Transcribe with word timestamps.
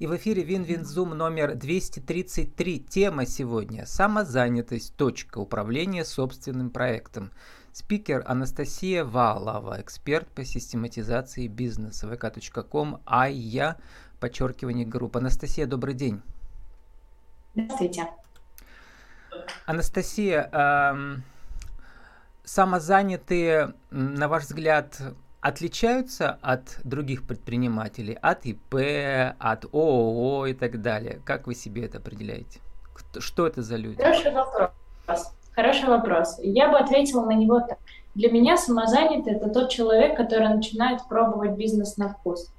И 0.00 0.06
в 0.06 0.16
эфире 0.16 0.42
WinWinZoom 0.42 1.10
номер 1.10 1.54
233. 1.54 2.80
Тема 2.88 3.26
сегодня– 3.26 3.84
самозанятость. 3.86 4.96
Точка. 4.96 5.36
Управление 5.36 6.06
собственным 6.06 6.70
проектом. 6.70 7.32
Спикер 7.74 8.24
Анастасия 8.26 9.04
Валова, 9.04 9.78
эксперт 9.78 10.26
по 10.28 10.42
систематизации 10.42 11.48
бизнеса. 11.48 12.06
vk.com, 12.06 13.02
а 13.04 13.28
я, 13.28 13.76
подчеркивание 14.20 14.86
групп. 14.86 15.18
Анастасия, 15.18 15.66
добрый 15.66 15.92
день. 15.92 16.22
Здравствуйте. 17.54 18.08
Анастасия, 19.66 20.48
эм, 20.50 21.24
самозанятые, 22.42 23.74
на 23.90 24.28
ваш 24.28 24.44
взгляд, 24.44 24.98
отличаются 25.40 26.38
от 26.42 26.78
других 26.84 27.26
предпринимателей, 27.26 28.14
от 28.20 28.46
ИП, 28.46 28.74
от 29.38 29.64
ООО 29.72 30.46
и 30.46 30.54
так 30.54 30.82
далее? 30.82 31.20
Как 31.24 31.46
вы 31.46 31.54
себе 31.54 31.84
это 31.84 31.98
определяете? 31.98 32.60
Что 33.18 33.46
это 33.46 33.62
за 33.62 33.76
люди? 33.76 34.02
Хороший 34.02 34.32
вопрос. 34.32 34.70
Хороший 35.54 35.88
вопрос. 35.88 36.38
Я 36.42 36.68
бы 36.68 36.78
ответила 36.78 37.24
на 37.24 37.34
него 37.34 37.60
так. 37.60 37.78
Для 38.14 38.30
меня 38.30 38.56
самозанятый– 38.56 39.32
это 39.34 39.48
тот 39.48 39.70
человек, 39.70 40.16
который 40.16 40.48
начинает 40.48 41.00
пробовать 41.08 41.52
бизнес 41.52 41.96
на 41.96 42.08
вкус 42.08 42.52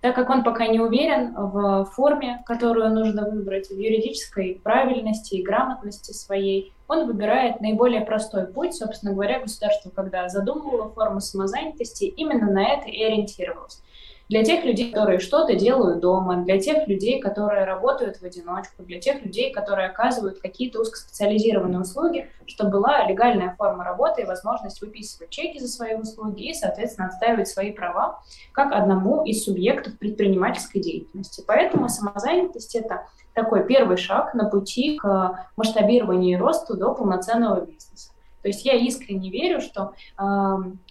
так 0.00 0.14
как 0.14 0.30
он 0.30 0.44
пока 0.44 0.66
не 0.66 0.80
уверен 0.80 1.34
в 1.34 1.84
форме, 1.92 2.42
которую 2.46 2.90
нужно 2.90 3.28
выбрать, 3.28 3.68
в 3.68 3.78
юридической 3.78 4.60
правильности 4.62 5.34
и 5.34 5.42
грамотности 5.42 6.12
своей, 6.12 6.72
он 6.86 7.06
выбирает 7.06 7.60
наиболее 7.60 8.02
простой 8.02 8.46
путь. 8.46 8.74
Собственно 8.74 9.12
говоря, 9.12 9.40
государство, 9.40 9.90
когда 9.90 10.28
задумывало 10.28 10.90
форму 10.90 11.20
самозанятости, 11.20 12.04
именно 12.04 12.50
на 12.50 12.74
это 12.74 12.88
и 12.88 13.02
ориентировалось 13.02 13.82
для 14.28 14.44
тех 14.44 14.64
людей, 14.64 14.90
которые 14.90 15.18
что-то 15.20 15.54
делают 15.54 16.00
дома, 16.00 16.44
для 16.44 16.58
тех 16.58 16.86
людей, 16.86 17.20
которые 17.20 17.64
работают 17.64 18.18
в 18.18 18.24
одиночку, 18.24 18.82
для 18.82 19.00
тех 19.00 19.22
людей, 19.22 19.52
которые 19.52 19.88
оказывают 19.88 20.40
какие-то 20.40 20.80
узкоспециализированные 20.80 21.80
услуги, 21.80 22.28
чтобы 22.46 22.72
была 22.72 23.04
легальная 23.04 23.54
форма 23.56 23.84
работы 23.84 24.22
и 24.22 24.26
возможность 24.26 24.80
выписывать 24.80 25.30
чеки 25.30 25.58
за 25.58 25.68
свои 25.68 25.94
услуги 25.94 26.50
и, 26.50 26.54
соответственно, 26.54 27.08
отстаивать 27.08 27.48
свои 27.48 27.72
права 27.72 28.20
как 28.52 28.72
одному 28.72 29.24
из 29.24 29.44
субъектов 29.44 29.98
предпринимательской 29.98 30.80
деятельности. 30.80 31.42
Поэтому 31.46 31.88
самозанятость– 31.88 32.74
это 32.76 33.06
такой 33.32 33.66
первый 33.66 33.96
шаг 33.96 34.34
на 34.34 34.44
пути 34.48 34.98
к 34.98 35.46
масштабированию 35.56 36.36
и 36.36 36.40
росту 36.40 36.76
до 36.76 36.94
полноценного 36.94 37.64
бизнеса. 37.64 38.10
То 38.42 38.48
есть 38.48 38.64
я 38.64 38.74
искренне 38.74 39.30
верю, 39.30 39.60
что 39.60 39.94
э, 40.18 40.22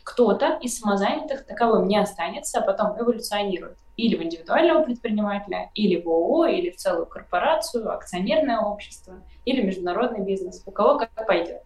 кто-то 0.03 0.57
из 0.61 0.79
самозанятых 0.79 1.45
таковым 1.45 1.87
не 1.87 1.97
останется, 1.97 2.59
а 2.59 2.61
потом 2.61 2.99
эволюционирует 2.99 3.77
или 3.95 4.15
в 4.15 4.21
индивидуального 4.21 4.83
предпринимателя, 4.83 5.71
или 5.73 5.99
в 5.99 6.07
ООО, 6.07 6.45
или 6.45 6.69
в 6.69 6.75
целую 6.75 7.07
корпорацию, 7.07 7.91
акционерное 7.91 8.59
общество, 8.59 9.15
или 9.43 9.63
международный 9.63 10.23
бизнес. 10.23 10.61
У 10.65 10.71
кого 10.71 10.99
как 10.99 11.09
пойдет. 11.25 11.63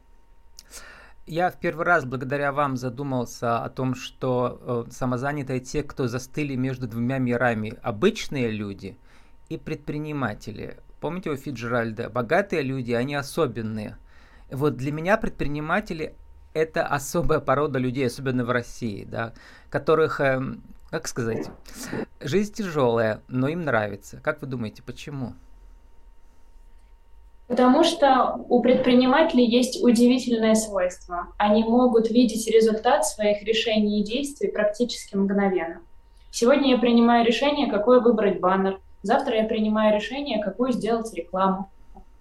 Я 1.28 1.52
в 1.52 1.60
первый 1.60 1.86
раз 1.86 2.06
благодаря 2.06 2.52
вам 2.52 2.78
задумался 2.78 3.60
о 3.64 3.70
том, 3.70 3.96
что 3.96 4.86
э, 4.88 4.92
самозанятые 4.92 5.60
те, 5.60 5.84
кто 5.84 6.08
застыли 6.08 6.56
между 6.56 6.88
двумя 6.88 7.18
мирами, 7.18 7.74
обычные 7.84 8.50
люди 8.50 8.98
и 9.50 9.58
предприниматели. 9.58 10.78
Помните 11.00 11.32
у 11.32 11.36
Фиджеральда, 11.36 12.10
богатые 12.10 12.62
люди, 12.62 12.94
они 12.94 13.16
особенные– 13.16 13.98
вот 14.52 14.76
для 14.78 14.92
меня 14.92 15.18
предприниматели 15.18 16.16
это 16.54 16.86
особая 16.86 17.40
порода 17.40 17.80
людей, 17.80 18.08
особенно 18.08 18.44
в 18.44 18.52
России, 18.52 19.06
да, 19.06 19.34
которых, 19.70 20.20
э, 20.20 20.42
как 20.90 21.08
сказать, 21.08 21.50
жизнь 22.20 22.54
тяжелая, 22.54 23.22
но 23.28 23.48
им 23.48 23.64
нравится. 23.64 24.20
Как 24.22 24.42
вы 24.42 24.48
думаете, 24.48 24.84
почему? 24.84 25.34
Потому 27.48 27.84
что 27.84 28.46
у 28.48 28.62
предпринимателей 28.62 29.46
есть 29.46 29.84
удивительное 29.84 30.56
свойство. 30.56 31.28
Они 31.38 31.64
могут 31.64 32.10
видеть 32.10 32.48
результат 32.48 33.06
своих 33.06 33.44
решений 33.44 34.00
и 34.00 34.06
действий 34.06 34.50
практически 34.50 35.18
мгновенно. 35.18 35.82
Сегодня 36.32 36.72
я 36.72 36.78
принимаю 36.78 37.26
решение, 37.26 37.70
какой 37.70 38.00
выбрать 38.00 38.40
баннер. 38.40 38.80
Завтра 39.04 39.36
я 39.36 39.44
принимаю 39.44 39.94
решение, 39.94 40.42
какую 40.42 40.72
сделать 40.72 41.14
рекламу. 41.14 41.70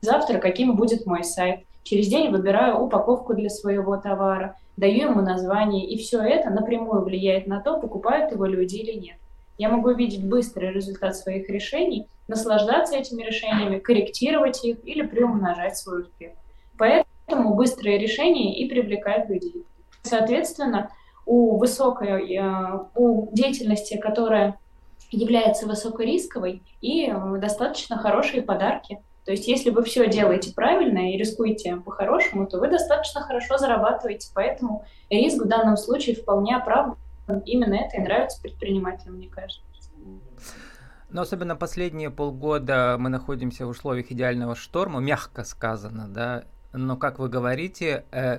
Завтра 0.00 0.38
каким 0.38 0.74
будет 0.74 1.06
мой 1.06 1.22
сайт. 1.22 1.60
Через 1.82 2.08
день 2.08 2.30
выбираю 2.30 2.78
упаковку 2.78 3.34
для 3.34 3.48
своего 3.48 3.96
товара, 3.96 4.56
даю 4.76 5.10
ему 5.10 5.22
название, 5.22 5.86
и 5.86 5.98
все 5.98 6.20
это 6.20 6.50
напрямую 6.50 7.02
влияет 7.02 7.46
на 7.46 7.60
то, 7.60 7.78
покупают 7.78 8.32
его 8.32 8.46
люди 8.46 8.76
или 8.76 8.98
нет. 8.98 9.16
Я 9.58 9.68
могу 9.68 9.90
видеть 9.90 10.24
быстрый 10.24 10.72
результат 10.72 11.16
своих 11.16 11.48
решений, 11.48 12.06
наслаждаться 12.28 12.96
этими 12.96 13.22
решениями, 13.22 13.78
корректировать 13.78 14.64
их 14.64 14.78
или 14.84 15.02
приумножать 15.02 15.76
свой 15.76 16.02
успех. 16.02 16.32
Поэтому 16.78 17.54
быстрые 17.54 17.98
решения 17.98 18.58
и 18.58 18.68
привлекают 18.68 19.28
людей. 19.28 19.66
Соответственно, 20.02 20.90
у 21.26 21.58
высокой, 21.58 22.34
э, 22.34 22.78
у 22.94 23.28
деятельности, 23.34 23.98
которая 23.98 24.58
является 25.10 25.66
высокорисковой, 25.66 26.62
и 26.80 27.10
э, 27.10 27.38
достаточно 27.38 27.98
хорошие 27.98 28.42
подарки– 28.42 28.98
то 29.24 29.32
есть 29.32 29.46
если 29.46 29.70
вы 29.70 29.82
все 29.84 30.08
делаете 30.08 30.52
правильно 30.54 31.12
и 31.12 31.16
рискуете 31.16 31.76
по-хорошему, 31.76 32.46
то 32.46 32.58
вы 32.58 32.68
достаточно 32.68 33.20
хорошо 33.20 33.58
зарабатываете. 33.58 34.30
Поэтому 34.34 34.84
риск 35.10 35.42
в 35.44 35.48
данном 35.48 35.76
случае 35.76 36.16
вполне 36.16 36.56
оправдан. 36.56 36.96
Именно 37.44 37.74
это 37.74 37.98
и 37.98 38.00
нравится 38.00 38.40
предпринимателям, 38.40 39.16
мне 39.16 39.28
кажется. 39.28 39.60
Но 41.10 41.22
особенно 41.22 41.56
последние 41.56 42.10
полгода 42.10 42.96
мы 42.98 43.08
находимся 43.08 43.66
в 43.66 43.70
условиях 43.70 44.10
идеального 44.12 44.54
шторма, 44.54 45.00
мягко 45.00 45.44
сказано, 45.44 46.08
да. 46.08 46.44
Но, 46.72 46.96
как 46.96 47.18
вы 47.18 47.28
говорите, 47.28 48.04
э, 48.12 48.38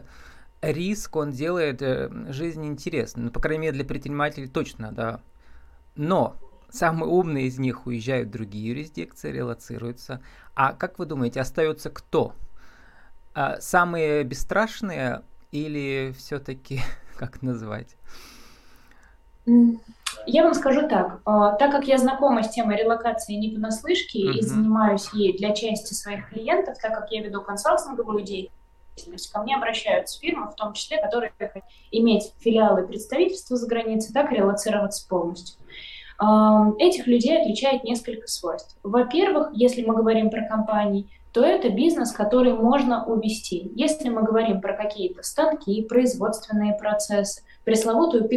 риск, 0.62 1.16
он 1.18 1.32
делает 1.32 1.82
э, 1.82 2.10
жизнь 2.30 2.66
интересной. 2.66 3.24
Ну, 3.24 3.32
по 3.32 3.42
крайней 3.42 3.64
мере, 3.64 3.74
для 3.74 3.86
предпринимателей 3.86 4.48
точно, 4.48 4.94
да. 4.94 5.20
Но 5.96 6.38
Самые 6.72 7.10
умные 7.10 7.48
из 7.48 7.60
них 7.60 7.86
уезжают 7.86 8.30
в 8.30 8.32
другие 8.32 8.70
юрисдикции, 8.70 9.32
релацируются. 9.32 10.22
А 10.56 10.74
как 10.74 11.00
вы 11.00 11.06
думаете, 11.06 11.42
остается 11.42 11.90
кто? 11.90 12.34
А 13.34 13.60
самые 13.60 14.24
бесстрашные 14.24 15.22
или 15.52 16.14
все-таки, 16.18 16.80
как 17.18 17.42
назвать? 17.42 17.98
Я 20.26 20.44
вам 20.44 20.54
скажу 20.54 20.88
так. 20.88 21.20
А, 21.26 21.54
так 21.54 21.72
как 21.72 21.88
я 21.88 21.98
знакома 21.98 22.44
с 22.44 22.50
темой 22.50 22.78
релокации 22.78 23.34
не 23.34 23.50
понаслышке 23.50 24.20
uh-huh. 24.20 24.34
и 24.34 24.42
занимаюсь 24.42 25.10
ей 25.14 25.38
для 25.38 25.54
части 25.54 25.94
своих 25.94 26.30
клиентов, 26.30 26.78
так 26.82 26.94
как 26.94 27.12
я 27.12 27.22
веду 27.24 27.42
консалтинговую 27.42 28.24
деятельность, 28.24 29.32
ко 29.32 29.42
мне 29.42 29.56
обращаются 29.56 30.20
фирмы, 30.20 30.52
в 30.52 30.56
том 30.56 30.74
числе, 30.74 31.02
которые 31.02 31.32
хотят 31.38 31.64
иметь 31.92 32.34
филиалы 32.40 32.86
представительства 32.86 33.58
за 33.58 33.68
границей, 33.68 34.14
так 34.14 34.32
и 34.32 34.36
релацироваться 34.36 35.08
полностью. 35.08 35.60
Этих 36.78 37.08
людей 37.08 37.42
отличает 37.42 37.84
несколько 37.84 38.28
свойств. 38.28 38.78
Во-первых, 38.84 39.50
если 39.54 39.84
мы 39.84 39.96
говорим 39.96 40.30
про 40.30 40.48
компании, 40.48 41.10
то 41.34 41.44
это 41.44 41.70
бизнес, 41.70 42.12
который 42.12 42.54
можно 42.54 43.06
увести. 43.06 43.72
Если 43.76 44.10
мы 44.10 44.22
говорим 44.22 44.62
про 44.62 44.74
какие-то 44.74 45.24
станки, 45.24 45.82
производственные 45.84 46.74
процессы, 46.74 47.42
пресловутую 47.64 48.28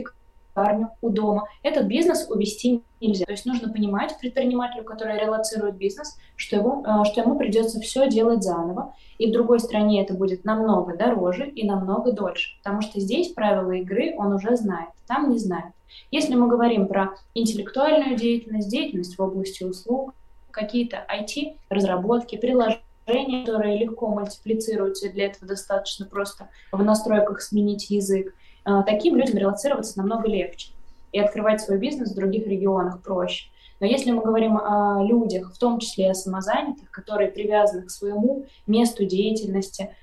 пекарню 0.55 0.91
у 1.01 1.11
дома, 1.11 1.49
этот 1.63 1.87
бизнес 1.87 2.27
увести 2.29 2.83
нельзя. 3.01 3.25
То 3.25 3.33
есть 3.33 3.47
нужно 3.47 3.73
понимать 3.73 4.17
предпринимателю, 4.19 4.85
который 4.85 5.19
релацирует 5.19 5.77
бизнес, 5.77 6.17
что, 6.37 6.57
его, 6.57 6.83
а, 6.87 7.05
что 7.05 7.21
ему 7.21 7.37
придется 7.37 7.81
все 7.81 8.09
делать 8.09 8.43
заново, 8.43 8.95
и 9.19 9.29
в 9.29 9.33
другой 9.33 9.61
стране 9.61 10.03
это 10.03 10.15
будет 10.15 10.45
намного 10.45 10.97
дороже 10.97 11.49
и 11.49 11.67
намного 11.67 12.13
дольше, 12.13 12.57
потому 12.63 12.81
что 12.81 13.01
здесь 13.01 13.33
правила 13.33 13.73
игры 13.73 14.15
он 14.17 14.33
уже 14.33 14.57
знает, 14.57 14.91
там 15.07 15.31
не 15.31 15.39
знает. 15.39 15.73
Если 16.11 16.35
мы 16.35 16.49
говорим 16.49 16.89
про 16.89 17.15
интеллектуальную 17.35 18.17
деятельность, 18.17 18.69
деятельность 18.69 19.17
в 19.17 19.23
области 19.23 19.63
услуг, 19.63 20.15
какие-то 20.51 21.05
IT-разработки, 21.09 22.37
приложения, 22.37 23.45
которые 23.45 23.79
легко 23.79 24.09
мультиплицируются, 24.09 25.07
и 25.07 25.13
для 25.13 25.27
этого 25.27 25.47
достаточно 25.47 26.07
просто 26.07 26.49
в 26.73 26.83
настройках 26.83 27.43
сменить 27.43 27.91
язык, 27.91 28.35
таким 28.87 29.17
людям 29.17 29.37
релацироваться 29.37 29.99
намного 29.99 30.29
легче 30.29 30.73
и 31.13 31.21
открывать 31.21 31.61
свой 31.61 31.79
бизнес 31.79 32.13
в 32.13 32.17
других 32.17 32.47
регионах 32.47 33.03
проще. 33.03 33.51
Но 33.81 33.87
если 33.87 34.11
мы 34.11 34.23
говорим 34.23 34.57
о 34.57 35.03
людях, 35.03 35.53
в 35.53 35.59
том 35.59 35.79
числе 35.79 36.11
о 36.11 36.15
самозанятых, 36.15 36.91
которые 36.91 37.31
привязаны 37.31 37.83
к 37.83 37.91
своему 37.91 38.47
месту 38.67 39.05
деятельности, 39.05 39.95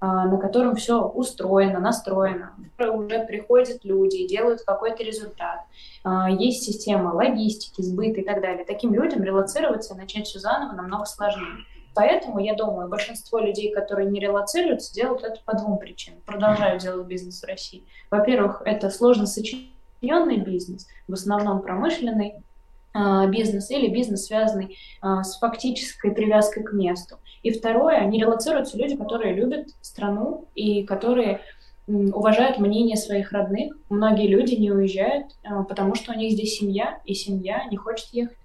а, 0.00 0.26
на 0.26 0.38
котором 0.38 0.76
все 0.76 1.02
устроено, 1.02 1.80
настроено, 1.80 2.52
уже 2.78 3.24
приходят 3.26 3.84
люди 3.84 4.18
и 4.18 4.28
делают 4.28 4.62
какой-то 4.62 5.02
результат. 5.02 5.60
А, 6.04 6.30
есть 6.30 6.62
система 6.62 7.12
логистики, 7.12 7.82
сбыта 7.82 8.20
и 8.20 8.24
так 8.24 8.40
далее. 8.40 8.64
Таким 8.64 8.94
людям 8.94 9.24
релацироваться 9.24 9.94
и 9.94 9.96
начать 9.96 10.26
все 10.26 10.38
заново 10.38 10.76
намного 10.76 11.04
сложнее. 11.04 11.64
Поэтому, 11.98 12.38
я 12.38 12.54
думаю, 12.54 12.88
большинство 12.88 13.40
людей, 13.40 13.72
которые 13.72 14.08
не 14.08 14.20
релацируются, 14.20 14.94
делают 14.94 15.24
это 15.24 15.40
по 15.44 15.56
двум 15.56 15.78
причинам. 15.78 16.20
Продолжают 16.24 16.80
делать 16.80 17.08
бизнес 17.08 17.42
в 17.42 17.44
России. 17.44 17.82
Во-первых, 18.08 18.62
это 18.64 18.88
сложно 18.88 19.26
сочиненный 19.26 20.36
бизнес, 20.36 20.86
в 21.08 21.14
основном 21.14 21.60
промышленный, 21.60 22.34
бизнес 23.30 23.68
или 23.72 23.88
бизнес, 23.88 24.26
связанный 24.26 24.78
с 25.02 25.38
фактической 25.40 26.12
привязкой 26.12 26.62
к 26.62 26.72
месту. 26.72 27.16
И 27.42 27.50
второе, 27.50 28.04
не 28.04 28.20
релацируются 28.20 28.78
люди, 28.78 28.94
которые 28.94 29.34
любят 29.34 29.66
страну 29.80 30.46
и 30.54 30.84
которые 30.84 31.40
уважают 31.88 32.60
мнение 32.60 32.96
своих 32.96 33.32
родных. 33.32 33.76
Многие 33.90 34.28
люди 34.28 34.54
не 34.54 34.70
уезжают, 34.70 35.34
потому 35.68 35.96
что 35.96 36.12
у 36.12 36.14
них 36.14 36.30
здесь 36.30 36.58
семья, 36.58 37.00
и 37.04 37.14
семья 37.14 37.64
не 37.72 37.76
хочет 37.76 38.10
ехать. 38.12 38.36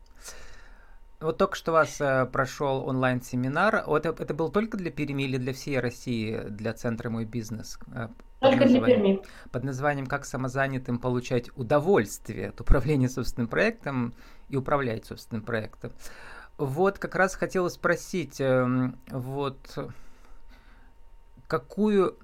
Вот 1.23 1.37
только 1.37 1.55
что 1.55 1.71
у 1.71 1.75
вас 1.75 2.01
э, 2.01 2.25
прошел 2.25 2.85
онлайн-семинар. 2.85 3.85
Вот 3.87 4.05
это, 4.05 4.33
был 4.33 4.49
только 4.49 4.75
для 4.75 4.91
Перми 4.91 5.23
или 5.23 5.37
для 5.37 5.53
всей 5.53 5.79
России, 5.79 6.37
для 6.49 6.73
Центра 6.73 7.09
«Мой 7.09 7.23
бизнес»? 7.23 7.79
Э, 7.93 8.09
только 8.41 8.65
для 8.65 8.81
Перми. 8.81 9.21
Под 9.49 9.63
названием 9.63 10.05
«Как 10.05 10.25
самозанятым 10.25 10.99
получать 10.99 11.49
удовольствие 11.55 12.49
от 12.49 12.59
управления 12.59 13.07
собственным 13.07 13.47
проектом 13.47 14.13
и 14.49 14.57
управлять 14.57 15.05
собственным 15.05 15.45
проектом». 15.45 15.93
Вот 16.57 16.99
как 16.99 17.15
раз 17.15 17.35
хотела 17.35 17.69
спросить, 17.69 18.41
э, 18.41 18.91
вот 19.09 19.77
какую, 21.47 22.17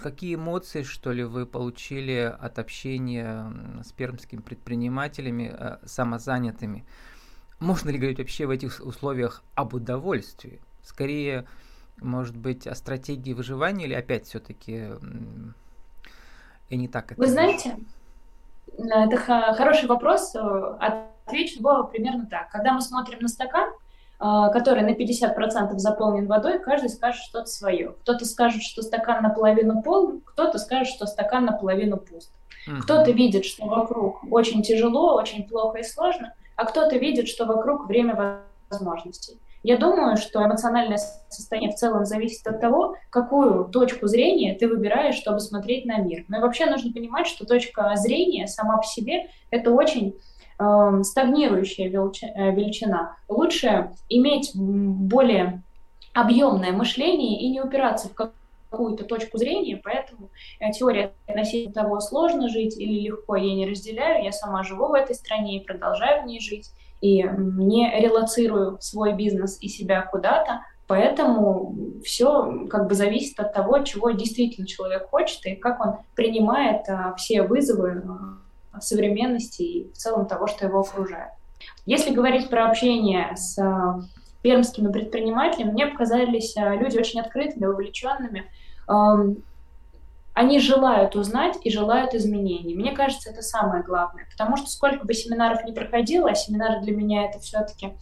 какие 0.00 0.36
эмоции, 0.36 0.84
что 0.84 1.10
ли, 1.10 1.24
вы 1.24 1.44
получили 1.44 2.32
от 2.40 2.60
общения 2.60 3.52
с 3.82 3.90
пермскими 3.90 4.40
предпринимателями, 4.40 5.52
э, 5.52 5.78
самозанятыми? 5.84 6.86
Можно 7.60 7.90
ли 7.90 7.98
говорить 7.98 8.18
вообще 8.18 8.46
в 8.46 8.50
этих 8.50 8.80
условиях 8.84 9.42
об 9.54 9.74
удовольствии? 9.74 10.60
Скорее, 10.82 11.46
может 12.00 12.36
быть, 12.36 12.66
о 12.66 12.74
стратегии 12.74 13.32
выживания 13.32 13.86
или 13.86 13.94
опять 13.94 14.26
все-таки 14.26 14.90
и 16.68 16.76
не 16.76 16.88
так 16.88 17.12
это? 17.12 17.20
Вы 17.20 17.26
знаете, 17.26 17.76
это 18.76 19.16
хороший 19.16 19.88
вопрос. 19.88 20.34
Отвечу 20.78 21.62
было 21.62 21.82
примерно 21.82 22.26
так. 22.26 22.50
Когда 22.50 22.72
мы 22.72 22.80
смотрим 22.80 23.18
на 23.20 23.28
стакан, 23.28 23.70
а, 24.20 24.48
который 24.48 24.82
на 24.82 24.94
50% 24.94 25.78
заполнен 25.78 26.26
водой, 26.26 26.58
каждый 26.58 26.90
скажет 26.90 27.22
что-то 27.22 27.46
свое. 27.46 27.94
Кто-то 28.02 28.24
скажет, 28.24 28.62
что 28.62 28.82
стакан 28.82 29.22
наполовину 29.22 29.80
полон, 29.82 30.22
кто-то 30.24 30.58
скажет, 30.58 30.92
что 30.92 31.06
стакан 31.06 31.44
наполовину 31.44 31.98
пуст. 31.98 32.32
Угу. 32.66 32.82
Кто-то 32.82 33.12
видит, 33.12 33.44
что 33.44 33.66
вокруг 33.66 34.24
очень 34.30 34.62
тяжело, 34.62 35.14
очень 35.14 35.46
плохо 35.46 35.78
и 35.78 35.84
сложно, 35.84 36.34
а 36.58 36.64
кто-то 36.64 36.98
видит, 36.98 37.28
что 37.28 37.46
вокруг 37.46 37.86
время 37.86 38.42
возможностей. 38.68 39.38
Я 39.62 39.76
думаю, 39.76 40.16
что 40.16 40.44
эмоциональное 40.44 40.98
состояние 41.28 41.70
в 41.70 41.76
целом 41.76 42.04
зависит 42.04 42.44
от 42.46 42.60
того, 42.60 42.96
какую 43.10 43.66
точку 43.66 44.08
зрения 44.08 44.54
ты 44.54 44.66
выбираешь, 44.66 45.14
чтобы 45.14 45.38
смотреть 45.38 45.84
на 45.86 45.98
мир. 45.98 46.24
Но 46.28 46.38
и 46.38 46.40
вообще 46.40 46.66
нужно 46.66 46.92
понимать, 46.92 47.28
что 47.28 47.46
точка 47.46 47.92
зрения 47.94 48.48
сама 48.48 48.78
по 48.78 48.82
себе— 48.82 49.28
это 49.50 49.70
очень 49.70 50.16
э, 50.58 51.02
стагнирующая 51.04 51.88
величина. 51.88 53.16
Лучше 53.28 53.92
иметь 54.08 54.50
более 54.54 55.62
объемное 56.12 56.72
мышление 56.72 57.40
и 57.40 57.50
не 57.50 57.60
упираться 57.60 58.08
в 58.08 58.14
какую-то 58.70 59.04
точку 59.04 59.38
зрения, 59.38 59.80
поэтому 59.82 60.30
э, 60.60 60.70
теория 60.72 61.12
относительно 61.26 61.72
того, 61.72 62.00
сложно 62.00 62.48
жить 62.48 62.78
или 62.78 63.00
легко, 63.00 63.36
я 63.36 63.54
не 63.54 63.68
разделяю, 63.68 64.24
я 64.24 64.32
сама 64.32 64.62
живу 64.62 64.88
в 64.88 64.94
этой 64.94 65.14
стране 65.14 65.58
и 65.58 65.64
продолжаю 65.64 66.22
в 66.22 66.26
ней 66.26 66.40
жить, 66.40 66.70
и 67.00 67.22
не 67.22 67.90
релацирую 68.00 68.78
свой 68.80 69.12
бизнес 69.12 69.58
и 69.60 69.68
себя 69.68 70.02
куда-то, 70.02 70.62
поэтому 70.86 71.76
все 72.04 72.66
как 72.68 72.88
бы 72.88 72.94
зависит 72.94 73.38
от 73.38 73.52
того, 73.52 73.80
чего 73.80 74.10
действительно 74.10 74.66
человек 74.66 75.08
хочет 75.08 75.44
и 75.46 75.54
как 75.54 75.84
он 75.84 75.98
принимает 76.16 76.88
а, 76.88 77.14
все 77.14 77.42
вызовы 77.42 78.02
современности 78.80 79.62
и 79.62 79.92
в 79.92 79.96
целом 79.96 80.26
того, 80.26 80.46
что 80.46 80.66
его 80.66 80.80
окружает. 80.80 81.30
Если 81.86 82.12
говорить 82.12 82.48
про 82.50 82.68
общение 82.68 83.36
с 83.36 83.58
а, 83.58 84.00
пермскими 84.42 84.90
предпринимателями, 84.92 85.72
мне 85.72 85.86
показались 85.86 86.56
а, 86.56 86.74
люди 86.74 86.98
очень 86.98 87.20
открытыми, 87.20 87.66
увлеченными. 87.66 88.44
Они 90.34 90.60
желают 90.60 91.16
узнать 91.16 91.56
и 91.64 91.70
желают 91.70 92.14
изменений. 92.14 92.76
Мне 92.76 92.92
кажется, 92.92 93.30
это 93.30 93.42
самое 93.42 93.82
главное, 93.82 94.24
потому 94.30 94.56
что 94.56 94.68
сколько 94.68 95.04
бы 95.04 95.12
семинаров 95.12 95.64
не 95.64 95.72
проходило, 95.72 96.30
а 96.30 96.34
семинары 96.36 96.80
для 96.80 96.94
меня 96.94 97.24
это 97.24 97.40
все-таки 97.40 97.94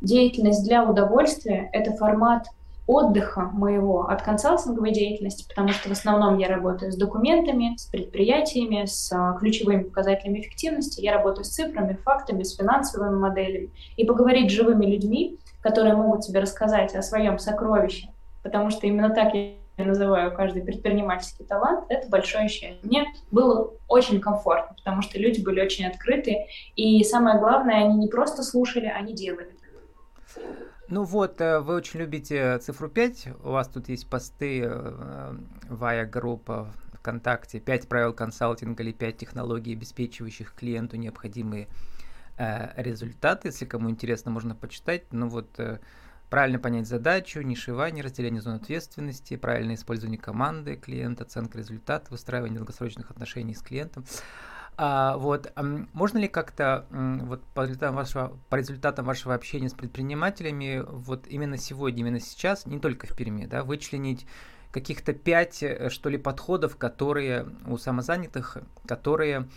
деятельность 0.00 0.64
для 0.64 0.84
удовольствия, 0.84 1.68
это 1.72 1.92
формат 1.96 2.46
отдыха 2.90 3.42
моего 3.52 4.08
от 4.08 4.22
консалтинговой 4.22 4.90
деятельности, 4.90 5.46
потому 5.48 5.68
что 5.68 5.88
в 5.88 5.92
основном 5.92 6.38
я 6.38 6.48
работаю 6.48 6.90
с 6.90 6.96
документами, 6.96 7.76
с 7.76 7.86
предприятиями, 7.86 8.84
с 8.84 9.12
а, 9.12 9.38
ключевыми 9.38 9.84
показателями 9.84 10.40
эффективности, 10.40 11.00
я 11.00 11.12
работаю 11.12 11.44
с 11.44 11.50
цифрами, 11.50 11.96
фактами, 12.04 12.42
с 12.42 12.56
финансовыми 12.56 13.16
моделями. 13.16 13.70
И 13.96 14.04
поговорить 14.04 14.50
с 14.50 14.54
живыми 14.54 14.86
людьми, 14.86 15.38
которые 15.60 15.94
могут 15.94 16.22
тебе 16.22 16.40
рассказать 16.40 16.96
о 16.96 17.02
своем 17.02 17.38
сокровище, 17.38 18.08
потому 18.42 18.70
что 18.70 18.88
именно 18.88 19.10
так 19.10 19.34
я 19.34 19.54
называю 19.84 20.34
каждый 20.34 20.62
предпринимательский 20.62 21.44
талант, 21.44 21.84
это 21.90 22.08
большое 22.08 22.48
счастье. 22.48 22.78
Мне 22.82 23.06
было 23.30 23.72
очень 23.86 24.20
комфортно, 24.20 24.74
потому 24.74 25.02
что 25.02 25.16
люди 25.16 25.40
были 25.40 25.60
очень 25.60 25.86
открыты, 25.86 26.46
и 26.74 27.04
самое 27.04 27.38
главное, 27.38 27.84
они 27.84 27.98
не 27.98 28.08
просто 28.08 28.42
слушали, 28.42 28.86
они 28.86 29.14
делали. 29.14 29.50
Ну 30.90 31.04
вот, 31.04 31.40
э, 31.40 31.60
вы 31.60 31.76
очень 31.76 32.00
любите 32.00 32.58
цифру 32.58 32.88
5, 32.88 33.28
у 33.44 33.50
вас 33.50 33.68
тут 33.68 33.88
есть 33.88 34.10
посты 34.10 34.62
э, 34.64 35.36
Вая 35.68 36.04
группа 36.04 36.68
ВКонтакте, 36.94 37.60
5 37.60 37.88
правил 37.88 38.12
консалтинга 38.12 38.82
или 38.82 38.90
5 38.90 39.16
технологий, 39.16 39.74
обеспечивающих 39.74 40.52
клиенту 40.52 40.96
необходимые 40.96 41.68
э, 42.36 42.70
результаты. 42.82 43.48
Если 43.48 43.66
кому 43.66 43.88
интересно, 43.88 44.32
можно 44.32 44.56
почитать. 44.56 45.12
Ну 45.12 45.28
вот, 45.28 45.60
правильно 46.28 46.58
понять 46.58 46.88
задачу, 46.88 47.40
нишевание, 47.40 48.02
разделение 48.02 48.42
зон 48.42 48.54
ответственности, 48.54 49.36
правильное 49.36 49.76
использование 49.76 50.18
команды 50.18 50.74
клиента, 50.74 51.22
оценка 51.22 51.58
результата, 51.58 52.10
выстраивание 52.10 52.56
долгосрочных 52.56 53.12
отношений 53.12 53.54
с 53.54 53.62
клиентом. 53.62 54.04
А, 54.76 55.16
вот, 55.18 55.52
можно 55.92 56.18
ли 56.18 56.28
как-то 56.28 56.86
вот 56.90 57.42
по 57.54 57.62
результатам, 57.62 57.96
вашего, 57.96 58.38
по 58.48 58.56
результатам 58.56 59.04
вашего 59.04 59.34
общения 59.34 59.68
с 59.68 59.74
предпринимателями 59.74 60.82
вот 60.86 61.26
именно 61.26 61.58
сегодня, 61.58 62.00
именно 62.00 62.20
сейчас, 62.20 62.66
не 62.66 62.78
только 62.78 63.06
в 63.06 63.14
Перми, 63.14 63.46
да, 63.46 63.62
вычленить 63.62 64.26
каких-то 64.70 65.12
пять, 65.12 65.62
э, 65.62 65.90
что 65.90 66.08
ли, 66.08 66.16
подходов, 66.16 66.76
которые 66.76 67.46
у 67.66 67.76
самозанятых, 67.76 68.58
которые 68.86 69.48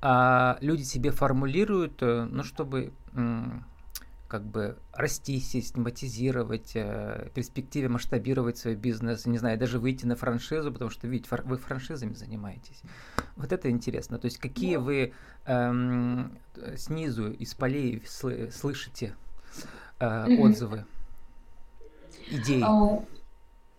а, 0.00 0.58
люди 0.60 0.82
себе 0.82 1.10
формулируют, 1.10 2.02
э, 2.02 2.26
ну, 2.30 2.42
чтобы 2.42 2.92
как 4.32 4.46
бы 4.46 4.78
расти, 4.94 5.38
систематизировать, 5.40 6.70
э, 6.72 7.28
перспективе 7.34 7.90
масштабировать 7.90 8.56
свой 8.56 8.76
бизнес, 8.76 9.26
не 9.26 9.36
знаю, 9.36 9.58
даже 9.58 9.78
выйти 9.78 10.06
на 10.06 10.16
франшизу, 10.16 10.72
потому 10.72 10.90
что, 10.90 11.06
видите, 11.06 11.28
вы 11.44 11.58
франшизами 11.58 12.14
занимаетесь. 12.14 12.80
Вот 13.36 13.52
это 13.52 13.68
интересно. 13.68 14.18
То 14.18 14.24
есть 14.24 14.38
какие 14.38 14.76
вы 14.76 15.12
эм, 15.44 16.38
снизу 16.78 17.30
из 17.30 17.52
полей 17.52 18.02
сл- 18.06 18.50
слышите 18.50 19.14
э, 20.00 20.34
отзывы, 20.38 20.86
идеи? 22.30 22.62
А, 22.64 23.04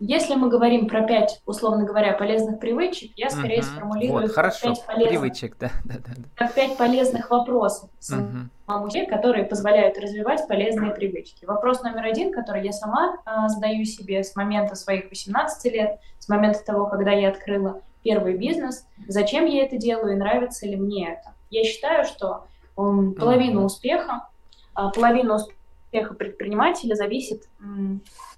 если 0.00 0.34
мы 0.34 0.48
говорим 0.48 0.88
про 0.88 1.02
пять, 1.06 1.40
условно 1.46 1.84
говоря, 1.84 2.12
полезных 2.14 2.58
привычек, 2.58 3.12
я 3.16 3.30
скорее 3.30 3.60
угу. 3.60 3.66
сформулирую 3.66 4.22
вот, 4.22 4.32
хорошо. 4.32 4.68
пять 4.68 4.84
полезных, 4.86 5.08
привычек, 5.08 5.56
да, 5.58 5.70
да, 5.84 5.94
да, 5.94 6.12
да. 6.16 6.24
как 6.34 6.54
пять 6.54 6.76
полезных 6.76 7.30
вопросов 7.30 7.90
самому 8.00 8.90
себе, 8.90 9.06
которые 9.06 9.44
позволяют 9.44 9.96
развивать 9.98 10.46
полезные 10.48 10.90
привычки. 10.90 11.44
Вопрос 11.44 11.82
номер 11.82 12.04
один, 12.06 12.32
который 12.32 12.64
я 12.64 12.72
сама 12.72 13.16
э, 13.24 13.48
задаю 13.48 13.84
себе 13.84 14.24
с 14.24 14.34
момента 14.34 14.74
своих 14.74 15.10
18 15.10 15.72
лет, 15.72 16.00
с 16.18 16.28
момента 16.28 16.64
того, 16.64 16.86
когда 16.86 17.12
я 17.12 17.28
открыла 17.28 17.80
первый 18.02 18.36
бизнес, 18.36 18.86
зачем 19.06 19.46
я 19.46 19.64
это 19.64 19.76
делаю 19.76 20.14
и 20.14 20.16
нравится 20.16 20.66
ли 20.66 20.76
мне 20.76 21.12
это. 21.12 21.34
Я 21.50 21.62
считаю, 21.62 22.04
что 22.04 22.46
э, 22.76 22.80
половина 23.16 23.60
угу. 23.60 23.66
успеха, 23.66 24.28
э, 24.76 24.80
половина 24.92 25.36
успеха 25.36 26.14
предпринимателя 26.14 26.96
зависит 26.96 27.44
а 27.60 28.33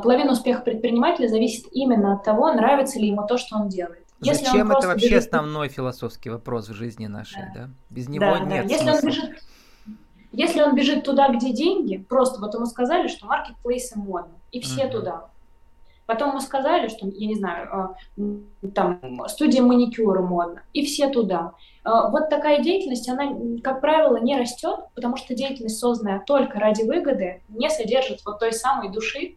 половина 0.00 0.32
успеха 0.32 0.62
предпринимателя 0.62 1.28
зависит 1.28 1.66
именно 1.72 2.14
от 2.14 2.24
того, 2.24 2.52
нравится 2.52 2.98
ли 2.98 3.08
ему 3.08 3.26
то, 3.26 3.36
что 3.36 3.56
он 3.56 3.68
делает. 3.68 4.06
Если 4.20 4.44
Зачем 4.44 4.70
он 4.70 4.76
это 4.76 4.86
вообще 4.86 5.08
бежит... 5.08 5.24
основной 5.24 5.68
философский 5.68 6.30
вопрос 6.30 6.68
в 6.68 6.74
жизни 6.74 7.06
нашей, 7.06 7.42
да? 7.54 7.66
да? 7.66 7.70
Без 7.90 8.08
него 8.08 8.26
да, 8.26 8.38
нет 8.40 8.66
да. 8.66 8.74
Если 8.74 8.84
смысла. 8.84 8.98
Он 8.98 9.06
бежит, 9.08 9.42
если 10.32 10.62
он 10.62 10.74
бежит 10.76 11.04
туда, 11.04 11.28
где 11.28 11.52
деньги, 11.52 11.96
просто 11.96 12.40
вот 12.40 12.54
ему 12.54 12.66
сказали, 12.66 13.08
что 13.08 13.26
маркетплейсы 13.26 13.98
модно, 13.98 14.34
и 14.52 14.60
все 14.60 14.84
uh-huh. 14.84 14.92
туда. 14.92 15.26
Потом 16.06 16.30
ему 16.30 16.40
сказали, 16.40 16.88
что, 16.88 17.06
я 17.06 17.26
не 17.26 17.36
знаю, 17.36 17.68
а, 17.72 17.94
там, 18.74 19.00
студия 19.28 19.62
маникюра 19.62 20.20
модно, 20.20 20.62
и 20.72 20.84
все 20.84 21.08
туда. 21.08 21.52
А, 21.84 22.08
вот 22.08 22.28
такая 22.28 22.62
деятельность, 22.62 23.08
она, 23.08 23.32
как 23.62 23.80
правило, 23.80 24.16
не 24.16 24.38
растет, 24.38 24.80
потому 24.94 25.16
что 25.16 25.34
деятельность, 25.34 25.78
созданная 25.78 26.20
только 26.20 26.58
ради 26.58 26.82
выгоды, 26.82 27.42
не 27.48 27.70
содержит 27.70 28.20
вот 28.24 28.40
той 28.40 28.52
самой 28.52 28.90
души, 28.90 29.36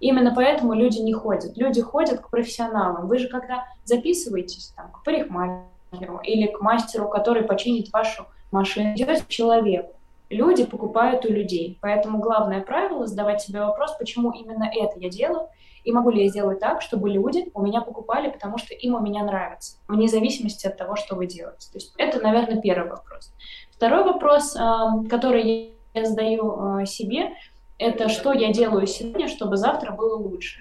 Именно 0.00 0.34
поэтому 0.34 0.74
люди 0.74 0.98
не 0.98 1.12
ходят. 1.12 1.56
Люди 1.56 1.80
ходят 1.80 2.20
к 2.20 2.30
профессионалам. 2.30 3.06
Вы 3.06 3.18
же 3.18 3.28
когда 3.28 3.64
записываетесь 3.84 4.72
там, 4.76 4.90
к 4.90 5.02
парикмахеру 5.04 6.20
или 6.22 6.46
к 6.46 6.60
мастеру, 6.60 7.08
который 7.08 7.42
починит 7.42 7.92
вашу 7.92 8.26
машина 8.50 8.94
идет 8.94 9.22
к 9.24 9.28
человеку. 9.28 9.94
Люди 10.30 10.64
покупают 10.64 11.24
у 11.26 11.28
людей. 11.28 11.78
Поэтому 11.80 12.18
главное 12.18 12.62
правило– 12.62 13.06
задавать 13.06 13.42
себе 13.42 13.60
вопрос, 13.60 13.96
почему 13.98 14.32
именно 14.32 14.64
это 14.64 14.98
я 14.98 15.10
делаю, 15.10 15.48
и 15.84 15.92
могу 15.92 16.10
ли 16.10 16.24
я 16.24 16.30
сделать 16.30 16.60
так, 16.60 16.80
чтобы 16.80 17.10
люди 17.10 17.50
у 17.52 17.62
меня 17.62 17.82
покупали, 17.82 18.30
потому 18.30 18.56
что 18.56 18.74
им 18.74 18.94
у 18.94 19.00
меня 19.00 19.22
нравится, 19.22 19.76
вне 19.86 20.08
зависимости 20.08 20.66
от 20.66 20.78
того, 20.78 20.96
что 20.96 21.14
вы 21.14 21.26
делаете. 21.26 21.68
То 21.70 21.76
есть 21.76 21.92
это, 21.98 22.20
наверное, 22.20 22.60
первый 22.60 22.88
вопрос. 22.88 23.32
Второй 23.70 24.04
вопрос, 24.04 24.56
эм, 24.56 25.06
который 25.08 25.74
я 25.92 26.04
задаю 26.04 26.80
э, 26.80 26.86
себе, 26.86 27.32
это 27.78 28.08
что 28.08 28.32
я 28.32 28.52
делаю 28.52 28.86
сегодня, 28.86 29.28
чтобы 29.28 29.56
завтра 29.56 29.92
было 29.92 30.16
лучше. 30.16 30.60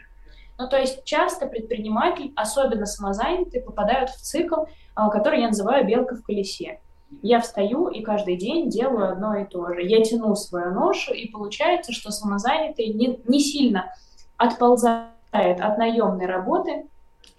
Ну, 0.57 0.69
то 0.69 0.77
есть 0.77 1.03
часто 1.03 1.47
предприниматель, 1.47 2.31
особенно 2.35 2.85
самозанятые, 2.85 3.63
попадают 3.63 4.09
в 4.11 4.17
цикл, 4.17 4.63
э, 4.63 4.65
который 5.11 5.41
я 5.41 5.47
называю 5.47 5.85
«белка 5.85 6.15
в 6.15 6.23
колесе». 6.23 6.79
Я 7.21 7.39
встаю 7.39 7.89
и 7.89 8.01
каждый 8.01 8.37
день 8.37 8.69
делаю 8.69 9.11
одно 9.11 9.35
и 9.35 9.45
то 9.45 9.71
же. 9.73 9.83
Я 9.83 10.03
тяну 10.03 10.35
свою 10.35 10.71
ношу, 10.71 11.13
и 11.13 11.29
получается, 11.29 11.91
что 11.91 12.11
самозанятый 12.11 12.87
не, 12.87 13.19
не 13.27 13.39
сильно 13.39 13.93
отползает 14.37 15.11
от 15.31 15.77
наемной 15.77 16.25
работы, 16.25 16.87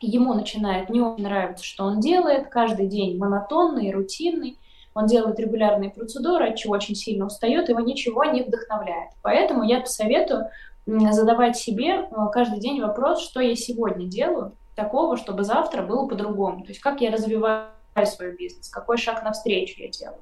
ему 0.01 0.35
начинает 0.35 0.91
не 0.91 1.01
очень 1.01 1.25
нравиться, 1.25 1.65
что 1.65 1.85
он 1.85 2.01
делает, 2.01 2.49
каждый 2.49 2.87
день 2.87 3.19
монотонный, 3.19 3.91
рутинный, 3.91 4.59
он 4.95 5.07
делает 5.07 5.39
регулярные 5.39 5.91
процедуры, 5.91 6.49
от 6.49 6.57
чего 6.57 6.75
очень 6.75 6.95
сильно 6.95 7.27
устает, 7.27 7.69
его 7.69 7.81
ничего 7.81 8.25
не 8.25 8.43
вдохновляет. 8.43 9.11
Поэтому 9.23 9.65
я 9.65 9.81
посоветую 9.81 10.49
задавать 10.87 11.57
себе 11.57 11.91
э, 11.91 12.07
каждый 12.33 12.61
день 12.61 12.81
вопрос, 12.81 13.23
что 13.23 13.41
я 13.41 13.57
сегодня 13.57 14.07
делаю 14.07 14.53
такого, 14.77 15.17
чтобы 15.17 15.45
завтра 15.45 15.83
было 15.83 16.07
по-другому. 16.07 16.63
То 16.63 16.69
есть 16.69 16.81
как 16.81 17.01
я 17.01 17.11
развиваю 17.11 17.69
свой 18.05 18.37
бизнес, 18.37 18.69
какой 18.69 18.99
шаг 18.99 19.23
навстречу 19.23 19.81
я 19.81 19.89
делаю. 19.89 20.21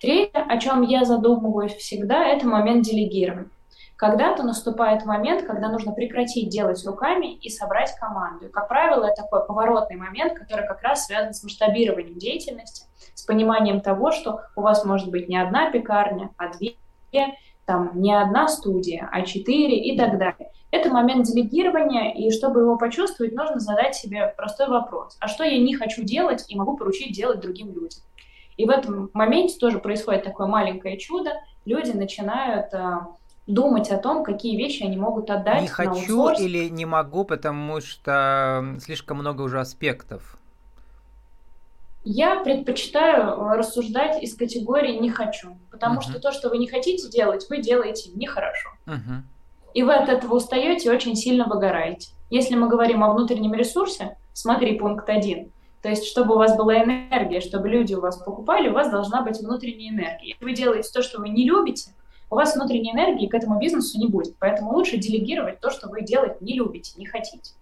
Третье, 0.00 0.44
о 0.48 0.58
чем 0.58 0.82
я 0.82 1.04
задумываюсь 1.04 1.74
всегда, 1.74 2.26
это 2.26 2.46
момент 2.46 2.84
делегирования. 2.84 3.50
Когда-то 4.02 4.42
наступает 4.42 5.04
момент, 5.04 5.46
когда 5.46 5.68
нужно 5.68 5.92
прекратить 5.92 6.48
делать 6.48 6.84
руками 6.84 7.36
и 7.36 7.48
собрать 7.48 7.94
команду. 8.00 8.46
И, 8.46 8.48
как 8.48 8.66
правило, 8.66 9.04
это 9.04 9.22
такой 9.22 9.46
поворотный 9.46 9.94
момент, 9.94 10.36
который 10.36 10.66
как 10.66 10.82
раз 10.82 11.06
связан 11.06 11.32
с 11.32 11.44
масштабированием 11.44 12.18
деятельности, 12.18 12.86
с 13.14 13.22
пониманием 13.22 13.80
того, 13.80 14.10
что 14.10 14.40
у 14.56 14.62
вас 14.62 14.84
может 14.84 15.08
быть 15.08 15.28
не 15.28 15.36
одна 15.36 15.70
пекарня, 15.70 16.30
а 16.36 16.48
две, 16.48 16.74
там 17.64 17.92
не 17.94 18.12
одна 18.12 18.48
студия, 18.48 19.08
а 19.12 19.22
четыре 19.22 19.76
и 19.76 19.96
так 19.96 20.18
далее. 20.18 20.50
Это 20.72 20.90
момент 20.90 21.26
делегирования, 21.26 22.12
и 22.12 22.32
чтобы 22.32 22.62
его 22.62 22.76
почувствовать, 22.76 23.34
нужно 23.34 23.60
задать 23.60 23.94
себе 23.94 24.34
простой 24.36 24.66
вопрос. 24.66 25.16
А 25.20 25.28
что 25.28 25.44
я 25.44 25.60
не 25.60 25.76
хочу 25.76 26.02
делать 26.02 26.44
и 26.48 26.56
могу 26.56 26.76
поручить 26.76 27.14
делать 27.14 27.38
другим 27.38 27.68
людям? 27.68 28.02
И 28.56 28.64
в 28.64 28.70
этом 28.70 29.10
моменте 29.14 29.56
тоже 29.60 29.78
происходит 29.78 30.24
такое 30.24 30.48
маленькое 30.48 30.98
чудо. 30.98 31.34
Люди 31.64 31.92
начинают 31.92 32.74
а, 32.74 33.06
думать 33.46 33.90
о 33.90 33.98
том, 33.98 34.24
какие 34.24 34.56
вещи 34.56 34.82
они 34.82 34.96
могут 34.96 35.30
отдать. 35.30 35.62
Не 35.62 35.68
хочу 35.68 36.30
или 36.30 36.68
не 36.68 36.86
могу, 36.86 37.24
потому 37.24 37.80
что 37.80 38.76
слишком 38.80 39.18
много 39.18 39.42
уже 39.42 39.60
аспектов. 39.60 40.38
Я 42.04 42.40
предпочитаю 42.40 43.28
э, 43.28 43.56
рассуждать 43.56 44.22
из 44.22 44.34
категории 44.34 44.98
не 44.98 45.10
хочу, 45.10 45.56
потому 45.70 46.00
uh-huh. 46.00 46.10
что 46.10 46.20
то, 46.20 46.32
что 46.32 46.48
вы 46.48 46.58
не 46.58 46.66
хотите 46.66 47.08
делать, 47.08 47.46
вы 47.48 47.58
делаете 47.58 48.10
нехорошо. 48.14 48.70
Uh-huh. 48.86 49.22
И 49.74 49.84
вы 49.84 49.94
от 49.94 50.08
этого 50.08 50.34
устаете 50.34 50.88
и 50.88 50.92
очень 50.92 51.14
сильно 51.14 51.44
выгораете. 51.44 52.10
Если 52.28 52.56
мы 52.56 52.68
говорим 52.68 53.04
о 53.04 53.12
внутреннем 53.12 53.54
ресурсе, 53.54 54.16
смотри 54.32 54.78
пункт 54.78 55.08
один. 55.08 55.52
То 55.80 55.88
есть, 55.88 56.06
чтобы 56.06 56.34
у 56.34 56.38
вас 56.38 56.56
была 56.56 56.82
энергия, 56.82 57.40
чтобы 57.40 57.68
люди 57.68 57.94
у 57.94 58.00
вас 58.00 58.16
покупали, 58.18 58.68
у 58.68 58.72
вас 58.72 58.90
должна 58.90 59.22
быть 59.22 59.38
внутренняя 59.38 59.90
энергия. 59.90 60.30
Если 60.30 60.44
вы 60.44 60.54
делаете 60.54 60.88
то, 60.92 61.02
что 61.02 61.20
вы 61.20 61.28
не 61.28 61.44
любите, 61.44 61.92
у 62.32 62.34
вас 62.34 62.54
внутренней 62.54 62.92
энергии 62.92 63.26
к 63.26 63.34
этому 63.34 63.58
бизнесу 63.58 63.98
не 63.98 64.08
будет. 64.08 64.38
Поэтому 64.38 64.72
лучше 64.72 64.96
делегировать 64.96 65.60
то, 65.60 65.68
что 65.70 65.90
вы 65.90 66.00
делать 66.00 66.40
не 66.40 66.54
любите, 66.54 66.94
не 66.96 67.04
хотите. 67.04 67.52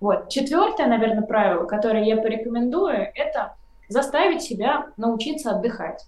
Вот. 0.00 0.28
Четвертое, 0.28 0.86
наверное, 0.86 1.22
правило, 1.22 1.64
которое 1.64 2.04
я 2.04 2.18
порекомендую, 2.18 3.10
это 3.14 3.54
заставить 3.88 4.42
себя 4.42 4.88
научиться 4.98 5.52
отдыхать. 5.52 6.04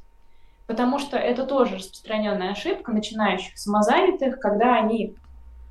Потому 0.66 0.98
что 0.98 1.16
это 1.16 1.46
тоже 1.46 1.76
распространенная 1.76 2.50
ошибка 2.50 2.92
начинающих 2.92 3.56
самозанятых, 3.56 4.38
когда 4.38 4.76
они 4.76 5.16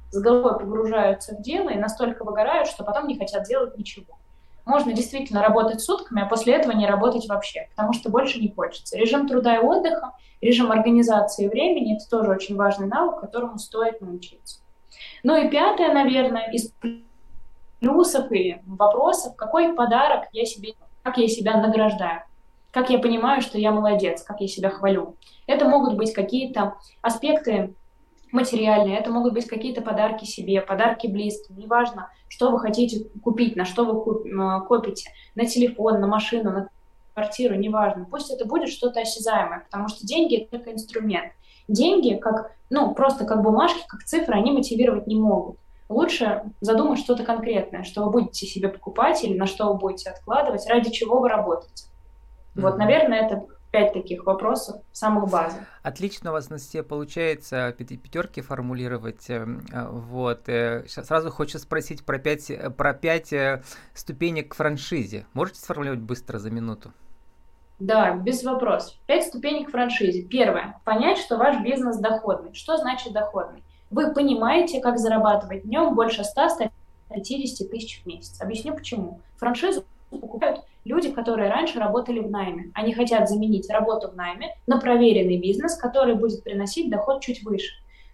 с 0.10 0.20
головой 0.20 0.58
погружаются 0.58 1.36
в 1.36 1.42
дело 1.44 1.70
и 1.70 1.78
настолько 1.78 2.24
выгорают, 2.24 2.68
что 2.68 2.84
потом 2.84 3.08
не 3.08 3.16
хотят 3.16 3.44
делать 3.44 3.78
ничего. 3.78 4.18
Можно 4.66 4.94
действительно 4.94 5.42
работать 5.42 5.82
сутками, 5.82 6.22
а 6.22 6.26
после 6.26 6.54
этого 6.54 6.72
не 6.72 6.88
работать 6.88 7.28
вообще, 7.28 7.68
потому 7.72 7.94
что 7.94 8.10
больше 8.10 8.40
не 8.40 8.54
хочется. 8.54 8.98
Режим 8.98 9.28
труда 9.28 9.58
и 9.58 9.60
отдыха, 9.60 10.14
режим 10.42 10.72
организации 10.72 11.48
времени– 11.48 11.96
это 11.98 12.10
тоже 12.10 12.32
очень 12.32 12.56
важный 12.56 12.88
навык, 12.88 13.20
которому 13.20 13.60
стоит 13.60 14.00
научиться. 14.00 14.62
Ну 15.24 15.36
и 15.36 15.50
пятое, 15.50 15.94
наверное, 15.94 16.50
из 16.52 16.74
плюсов 17.80 18.32
и 18.32 18.62
вопросов, 18.66 19.36
какой 19.36 19.74
подарок 19.74 20.28
я 20.32 20.46
себе, 20.46 20.74
как 21.04 21.18
я 21.18 21.28
себя 21.28 21.58
награждаю, 21.58 22.22
как 22.72 22.90
я 22.90 23.00
понимаю, 23.00 23.42
что 23.42 23.58
я 23.58 23.72
молодец, 23.72 24.24
как 24.24 24.40
я 24.40 24.48
себя 24.48 24.70
хвалю. 24.70 25.18
Это 25.46 25.68
могут 25.68 25.98
быть 25.98 26.14
какие-то 26.14 26.76
аспекты 27.02 27.76
материальные, 28.34 28.98
это 28.98 29.12
могут 29.12 29.34
быть 29.34 29.48
какие-то 29.48 29.82
подарки 29.82 30.26
себе, 30.26 30.60
подарки 30.60 31.08
близким, 31.08 31.58
неважно, 31.58 32.10
что 32.28 32.52
вы 32.52 32.60
хотите 32.60 33.06
купить, 33.24 33.56
на 33.56 33.64
что 33.64 33.86
вы 33.86 34.62
копите, 34.66 35.12
на 35.36 35.46
телефон, 35.46 36.02
на 36.02 36.08
машину, 36.08 36.52
на 36.52 36.70
квартиру, 37.14 37.56
неважно. 37.56 38.08
Пусть 38.10 38.32
это 38.32 38.46
будет 38.46 38.70
что-то 38.70 39.02
осязаемое, 39.02 39.66
потому 39.66 39.88
что 39.88 40.06
деньги— 40.06 40.36
это 40.38 40.58
только 40.58 40.74
инструмент. 40.74 41.32
Деньги, 41.68 42.16
как, 42.16 42.52
ну, 42.70 42.94
просто 42.94 43.26
как 43.26 43.44
бумажки, 43.44 43.84
как 43.88 44.04
цифры, 44.04 44.36
они 44.36 44.52
мотивировать 44.52 45.08
не 45.08 45.16
могут. 45.16 45.58
Лучше 45.88 46.44
задумать 46.60 47.00
что-то 47.00 47.24
конкретное, 47.24 47.84
что 47.84 48.04
вы 48.04 48.10
будете 48.10 48.48
себе 48.48 48.68
покупать 48.68 49.24
или 49.24 49.38
на 49.38 49.46
что 49.46 49.72
вы 49.72 49.78
будете 49.78 50.10
откладывать, 50.10 50.68
ради 50.68 50.90
чего 50.90 51.20
вы 51.20 51.30
работаете. 51.30 51.86
Mm-hmm. 52.56 52.62
Вот, 52.62 52.78
наверное, 52.78 53.20
это 53.20 53.46
пять 53.74 53.92
таких 53.92 54.26
вопросов, 54.28 54.82
самых 54.92 55.32
базовых. 55.32 55.66
Отлично 55.82 56.30
у 56.30 56.34
вас 56.34 56.52
на 56.52 56.58
все 56.58 56.84
получается 56.84 57.74
пятерки 57.76 58.40
формулировать. 58.40 59.28
Эм, 59.32 59.66
э, 59.74 59.88
вот. 59.90 60.44
Сейчас 60.46 61.08
сразу 61.08 61.32
хочу 61.32 61.58
спросить 61.58 62.06
про 62.06 62.20
пять, 62.20 62.52
э, 62.52 62.70
про 62.70 62.94
пять 62.94 63.34
э, 63.34 63.64
ступенек 63.96 64.52
к 64.52 64.54
франшизе. 64.54 65.26
Можете 65.34 65.60
сформулировать 65.60 66.04
быстро 66.04 66.38
за 66.38 66.52
минуту? 66.52 66.94
Да, 67.80 68.14
без 68.14 68.44
вопросов. 68.44 68.96
Пять 69.08 69.26
ступенек 69.26 69.70
к 69.70 69.72
франшизе. 69.72 70.22
Первое. 70.22 70.80
Понять, 70.86 71.18
что 71.18 71.38
ваш 71.38 71.60
бизнес 71.64 71.98
доходный. 71.98 72.54
Что 72.54 72.78
значит 72.78 73.12
доходный? 73.12 73.64
Вы 73.90 74.14
понимаете, 74.14 74.82
как 74.82 75.00
зарабатывать 75.00 75.64
днем 75.64 75.96
больше 75.96 76.22
100-150 76.22 76.70
тысяч 77.72 78.04
в 78.04 78.06
месяц. 78.06 78.40
Объясню 78.40 78.76
почему. 78.76 79.20
Франшизу 79.38 79.84
покупают 80.12 80.64
люди, 80.86 81.12
которые 81.12 81.50
раньше 81.50 81.80
работали 81.80 82.20
в 82.20 82.30
найме. 82.30 82.72
Они 82.74 82.94
хотят 82.94 83.30
заменить 83.30 83.70
работу 83.70 84.10
в 84.10 84.16
найме 84.16 84.56
на 84.68 84.80
проверенный 84.80 85.38
бизнес, 85.38 85.76
который 85.76 86.16
будет 86.16 86.44
приносить 86.44 86.90
доход 86.90 87.22
чуть 87.22 87.44
выше. 87.44 87.74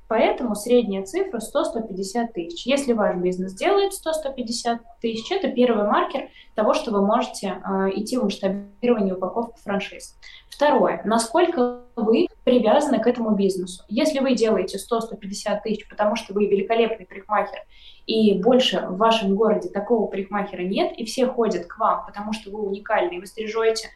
Поэтому 0.09 0.55
средняя 0.55 1.03
цифра 1.03 1.37
100-150 1.37 2.33
тысяч. 2.33 2.65
Если 2.65 2.93
ваш 2.93 3.17
бизнес 3.17 3.53
делает 3.53 3.91
100-150 3.93 4.79
тысяч, 4.99 5.31
это 5.31 5.49
первый 5.49 5.85
маркер 5.85 6.29
того, 6.55 6.73
что 6.73 6.89
вы 6.89 7.05
можете 7.05 7.61
э, 7.63 7.89
идти 7.93 8.17
в 8.17 8.23
масштабирование 8.23 9.13
упаковки 9.13 9.61
франшиз. 9.61 10.17
Второе. 10.49 11.01
Насколько 11.05 11.83
вы 11.95 12.27
привязаны 12.49 12.99
к 12.99 13.05
этому 13.05 13.35
бизнесу. 13.35 13.83
Если 13.89 14.19
вы 14.19 14.33
делаете 14.33 14.79
100-150 14.79 15.59
тысяч, 15.63 15.87
потому 15.87 16.15
что 16.15 16.33
вы 16.33 16.47
великолепный 16.47 17.05
парикмахер, 17.05 17.59
и 18.07 18.41
больше 18.41 18.87
в 18.89 18.97
вашем 18.97 19.35
городе 19.35 19.69
такого 19.69 20.07
парикмахера 20.07 20.63
нет, 20.63 20.93
и 20.97 21.05
все 21.05 21.27
ходят 21.27 21.67
к 21.67 21.77
вам, 21.77 22.07
потому 22.07 22.33
что 22.33 22.49
вы 22.49 22.61
уникальны, 22.61 23.19
вы 23.19 23.27
стрижете 23.27 23.89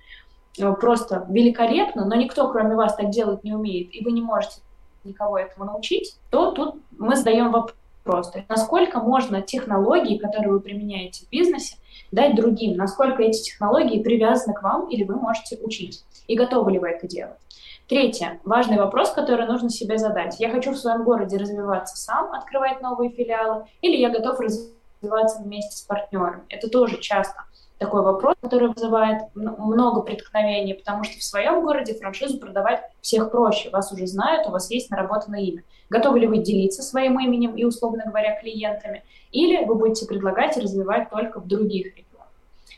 э, 0.59 0.71
просто 0.73 1.25
великолепно, 1.29 2.05
но 2.05 2.13
никто, 2.13 2.47
кроме 2.51 2.75
вас, 2.75 2.95
так 2.95 3.09
делать 3.09 3.43
не 3.43 3.53
умеет, 3.53 3.89
и 3.95 4.03
вы 4.03 4.11
не 4.11 4.21
можете 4.21 4.61
никого 5.03 5.39
этому 5.39 5.65
научить, 5.65 6.15
то 6.29 6.51
тут 6.51 6.75
мы 6.91 7.15
задаем 7.15 7.51
вопрос, 7.51 8.29
то 8.29 8.37
есть 8.37 8.49
насколько 8.49 8.99
можно 8.99 9.41
технологии, 9.41 10.19
которые 10.19 10.51
вы 10.51 10.59
применяете 10.59 11.25
в 11.25 11.29
бизнесе, 11.29 11.77
дать 12.11 12.35
другим, 12.35 12.77
насколько 12.77 13.23
эти 13.23 13.41
технологии 13.41 14.03
привязаны 14.03 14.53
к 14.53 14.61
вам 14.61 14.89
или 14.89 15.03
вы 15.03 15.15
можете 15.15 15.57
учить, 15.57 16.05
и 16.27 16.35
готовы 16.35 16.73
ли 16.73 16.77
вы 16.77 16.89
это 16.89 17.07
делать. 17.07 17.42
Третье. 17.87 18.39
Важный 18.45 18.77
вопрос, 18.77 19.11
который 19.11 19.45
нужно 19.45 19.69
себе 19.69 19.97
задать. 19.97 20.39
Я 20.39 20.49
хочу 20.49 20.71
в 20.71 20.77
своем 20.77 21.03
городе 21.03 21.37
развиваться 21.37 21.97
сам, 21.97 22.31
открывать 22.31 22.81
новые 22.81 23.11
филиалы, 23.11 23.65
или 23.81 23.97
я 23.97 24.09
готов 24.09 24.39
развиваться 24.39 25.41
вместе 25.41 25.75
с 25.77 25.81
партнером. 25.81 26.43
Это 26.47 26.69
тоже 26.69 26.99
часто 26.99 27.43
такой 27.77 28.01
вопрос, 28.01 28.35
который 28.41 28.69
вызывает 28.69 29.23
много 29.35 30.01
преткновений, 30.01 30.75
потому 30.75 31.03
что 31.03 31.19
в 31.19 31.23
своем 31.23 31.61
городе 31.61 31.93
франшизу 31.93 32.39
продавать 32.39 32.81
всех 33.01 33.29
проще. 33.29 33.69
Вас 33.69 33.91
уже 33.91 34.07
знают, 34.07 34.47
у 34.47 34.51
вас 34.51 34.71
есть 34.71 34.89
наработанное 34.89 35.41
имя. 35.41 35.63
Готовы 35.89 36.21
ли 36.21 36.27
вы 36.27 36.37
делиться 36.37 36.81
своим 36.81 37.19
именем 37.19 37.55
и, 37.55 37.65
условно 37.65 38.03
говоря, 38.05 38.39
клиентами, 38.39 39.03
или 39.31 39.65
вы 39.65 39.75
будете 39.75 40.05
предлагать 40.05 40.55
и 40.55 40.61
развивать 40.61 41.09
только 41.09 41.41
в 41.41 41.47
других 41.47 41.87
регионах. 41.87 42.29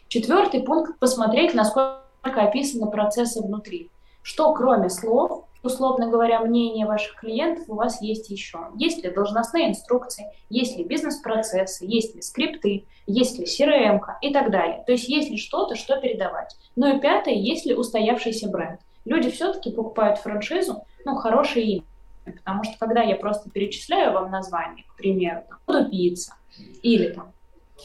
Четвертый 0.07 0.63
пункт– 0.63 0.97
посмотреть, 0.99 1.53
насколько 1.53 2.01
описаны 2.23 2.89
процессы 2.89 3.41
внутри. 3.41 3.91
Что 4.25 4.53
кроме 4.53 4.89
слов, 4.89 5.45
условно 5.61 6.09
говоря, 6.09 6.39
мнение 6.39 6.87
ваших 6.87 7.15
клиентов 7.17 7.65
у 7.67 7.75
вас 7.75 8.01
есть 8.01 8.31
еще. 8.31 8.69
Есть 8.75 9.03
ли 9.03 9.11
должностные 9.11 9.69
инструкции, 9.69 10.25
есть 10.49 10.75
ли 10.77 10.83
бизнес-процессы, 10.83 11.85
есть 11.85 12.15
ли 12.15 12.23
скрипты, 12.23 12.87
есть 13.05 13.37
ли 13.37 13.45
CRM 13.45 13.99
и 14.23 14.33
так 14.33 14.49
далее. 14.49 14.83
То 14.87 14.93
есть 14.93 15.07
есть 15.07 15.29
ли 15.29 15.37
что-то, 15.37 15.75
что 15.75 16.01
передавать. 16.01 16.57
Ну 16.75 16.97
и 16.97 16.99
пятое, 16.99 17.35
есть 17.35 17.67
ли 17.67 17.75
устоявшийся 17.75 18.49
бренд. 18.49 18.79
Люди 19.05 19.29
все-таки 19.29 19.69
покупают 19.69 20.17
франшизу, 20.17 20.83
ну, 21.05 21.15
хорошее 21.17 21.67
имя. 21.67 21.83
Потому 22.25 22.63
что 22.63 22.79
когда 22.79 23.03
я 23.03 23.17
просто 23.17 23.51
перечисляю 23.51 24.13
вам 24.13 24.31
название, 24.31 24.85
к 24.87 24.95
примеру, 24.97 25.43
там, 25.67 25.91
пицца 25.91 26.33
или 26.81 27.09
там 27.09 27.31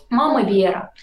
Мама 0.09 0.43
Вера, 0.43 0.95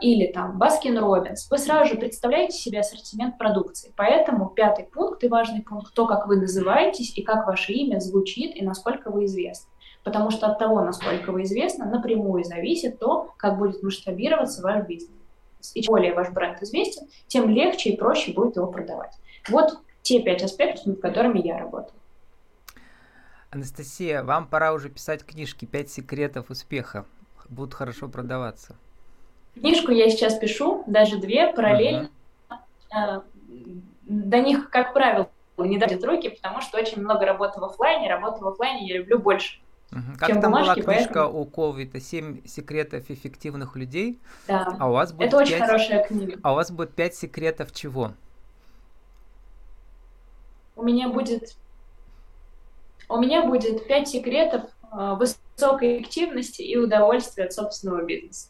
или 0.00 0.32
там 0.32 0.58
Баскин 0.58 0.98
Робинс, 0.98 1.50
вы 1.50 1.58
сразу 1.58 1.90
же 1.90 1.96
представляете 1.96 2.56
себе 2.56 2.80
ассортимент 2.80 3.36
продукции. 3.38 3.92
Поэтому 3.96 4.48
пятый 4.48 4.84
пункт 4.84 5.22
и 5.24 5.28
важный 5.28 5.62
пункт, 5.62 5.92
то, 5.94 6.06
как 6.06 6.26
вы 6.26 6.36
называетесь 6.36 7.16
и 7.16 7.22
как 7.22 7.46
ваше 7.46 7.72
имя 7.72 8.00
звучит 8.00 8.56
и 8.56 8.64
насколько 8.64 9.10
вы 9.10 9.26
известны. 9.26 9.70
Потому 10.04 10.30
что 10.30 10.46
от 10.46 10.58
того, 10.58 10.80
насколько 10.80 11.32
вы 11.32 11.42
известны, 11.42 11.84
напрямую 11.84 12.44
зависит 12.44 12.98
то, 12.98 13.32
как 13.36 13.58
будет 13.58 13.82
масштабироваться 13.82 14.62
ваш 14.62 14.86
бизнес. 14.86 15.10
И 15.74 15.82
чем 15.82 15.92
более 15.92 16.14
ваш 16.14 16.30
бренд 16.30 16.60
известен, 16.62 17.06
тем 17.28 17.48
легче 17.48 17.90
и 17.90 17.96
проще 17.96 18.32
будет 18.32 18.56
его 18.56 18.66
продавать. 18.66 19.14
Вот 19.48 19.78
те 20.02 20.20
пять 20.20 20.42
аспектов, 20.42 20.86
над 20.86 21.00
которыми 21.00 21.38
я 21.46 21.58
работаю. 21.58 21.94
Анастасия, 23.50 24.24
вам 24.24 24.48
пора 24.48 24.72
уже 24.72 24.88
писать 24.88 25.24
книжки 25.24 25.66
«Пять 25.66 25.90
секретов 25.90 26.50
успеха». 26.50 27.04
Будут 27.48 27.74
хорошо 27.74 28.08
продаваться. 28.08 28.76
Книжку 29.54 29.92
я 29.92 30.08
сейчас 30.10 30.38
пишу, 30.38 30.82
даже 30.86 31.18
две 31.18 31.52
параллельно. 31.52 32.10
Uh-huh. 32.90 33.22
До 34.02 34.40
них, 34.40 34.70
как 34.70 34.92
правило, 34.92 35.28
не 35.58 35.78
дадут 35.78 36.04
руки, 36.04 36.30
потому 36.30 36.60
что 36.60 36.78
очень 36.78 37.00
много 37.02 37.26
работы 37.26 37.60
в 37.60 37.64
офлайне. 37.64 38.08
Работу 38.08 38.44
в 38.44 38.48
офлайне 38.48 38.86
я 38.88 38.98
люблю 38.98 39.18
больше. 39.18 39.60
Uh-huh. 39.90 40.18
Как 40.18 40.28
чем 40.28 40.40
там 40.40 40.52
бумажки, 40.52 40.80
была 40.80 40.94
книжка 40.94 41.14
поэтому... 41.14 41.40
у 41.40 41.44
Ковита 41.44 42.00
«Семь 42.00 42.46
секретов 42.46 43.10
эффективных 43.10 43.76
людей». 43.76 44.18
Да, 44.48 44.74
а 44.78 44.88
у 44.88 44.92
вас 44.92 45.12
будет 45.12 45.28
это 45.28 45.38
5... 45.38 45.46
очень 45.46 45.58
хорошая 45.58 46.04
книга. 46.04 46.40
А 46.42 46.52
у 46.52 46.54
вас 46.54 46.70
будет 46.70 46.94
пять 46.94 47.14
секретов 47.14 47.72
чего? 47.72 48.12
У 50.76 50.82
меня 50.82 51.08
будет 51.08 51.56
у 53.12 53.18
меня 53.18 53.44
будет 53.44 53.86
пять 53.86 54.08
секретов 54.08 54.62
э, 54.90 55.14
высокой 55.18 55.98
эффективности 55.98 56.62
и 56.62 56.78
удовольствия 56.78 57.44
от 57.44 57.52
собственного 57.52 58.04
бизнеса. 58.04 58.48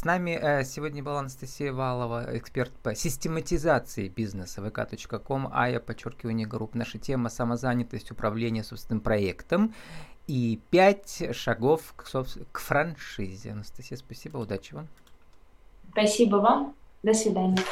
С 0.00 0.04
нами 0.06 0.30
э, 0.30 0.64
сегодня 0.64 1.02
была 1.02 1.18
Анастасия 1.18 1.74
Валова, 1.74 2.26
эксперт 2.32 2.72
по 2.82 2.94
систематизации 2.94 4.08
бизнеса 4.08 4.62
vk.com, 4.62 5.50
а 5.52 5.68
я 5.68 5.78
подчеркиваю 5.78 6.48
групп. 6.48 6.74
Наша 6.74 6.96
тема 6.96 7.28
самозанятость, 7.28 8.10
управление 8.10 8.64
собственным 8.64 9.02
проектом 9.02 9.74
и 10.26 10.58
пять 10.70 11.22
шагов 11.36 11.92
к, 11.96 12.06
к 12.50 12.58
франшизе. 12.60 13.52
Анастасия, 13.52 13.98
спасибо, 13.98 14.38
удачи 14.38 14.72
вам. 14.72 14.88
Спасибо 15.90 16.36
вам. 16.36 16.74
До 17.02 17.12
свидания. 17.12 17.62